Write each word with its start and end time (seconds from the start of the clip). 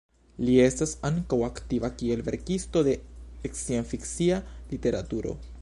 Li 0.45 0.53
estas 0.61 0.93
ankaŭ 1.09 1.37
aktiva 1.49 1.91
kiel 2.01 2.25
verkisto 2.31 2.85
de 2.89 2.97
sciencfikcia 3.61 4.45
literaturo. 4.75 5.41